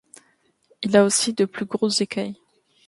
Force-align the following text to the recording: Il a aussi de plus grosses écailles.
Il 0.81 0.97
a 0.97 1.03
aussi 1.05 1.31
de 1.35 1.45
plus 1.45 1.67
grosses 1.67 2.01
écailles. 2.01 2.39